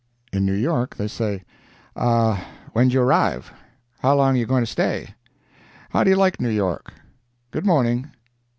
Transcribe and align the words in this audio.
In 0.33 0.47
New 0.47 0.55
York 0.55 0.95
they 0.95 1.07
say: 1.07 1.43
"Ah, 1.95 2.43
when'd 2.73 2.91
you 2.91 3.01
arrive?—How 3.01 4.15
long 4.15 4.35
you 4.35 4.47
going 4.47 4.63
to 4.63 4.71
stay?—How 4.71 6.03
do 6.03 6.09
you 6.09 6.15
like 6.15 6.41
New 6.41 6.49
York?—Good 6.49 7.67
morning." 7.67 8.09